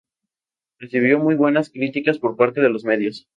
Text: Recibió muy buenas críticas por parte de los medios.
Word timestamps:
Recibió 0.79 1.19
muy 1.19 1.35
buenas 1.35 1.69
críticas 1.69 2.17
por 2.17 2.35
parte 2.35 2.59
de 2.59 2.69
los 2.69 2.85
medios. 2.85 3.29